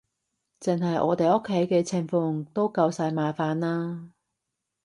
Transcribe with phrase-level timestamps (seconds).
[0.59, 4.09] 淨係我哋屋企嘅情況都夠晒麻煩喇